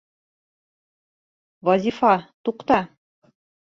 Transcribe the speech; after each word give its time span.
Вазифа, 1.69 2.13
туҡта! 2.49 2.83